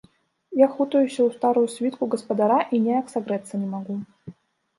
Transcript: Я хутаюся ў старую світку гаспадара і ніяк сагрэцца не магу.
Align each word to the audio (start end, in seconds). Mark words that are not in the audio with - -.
Я 0.61 0.67
хутаюся 0.77 1.09
ў 1.23 1.27
старую 1.35 1.63
світку 1.75 2.07
гаспадара 2.15 2.57
і 2.73 2.81
ніяк 2.87 3.13
сагрэцца 3.13 3.53
не 3.61 3.67
магу. 3.77 3.95